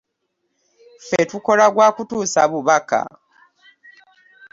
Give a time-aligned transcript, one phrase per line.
[0.99, 2.99] Ffe tukola gwa kutuusa bubaka.